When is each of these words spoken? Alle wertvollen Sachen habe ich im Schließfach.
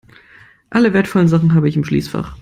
Alle 0.71 0.93
wertvollen 0.95 1.27
Sachen 1.27 1.53
habe 1.53 1.69
ich 1.69 1.75
im 1.77 1.83
Schließfach. 1.85 2.35